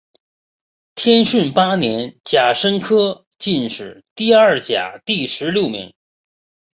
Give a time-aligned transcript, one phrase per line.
[0.95, 5.93] 天顺八年甲申科进士第二甲第十六名。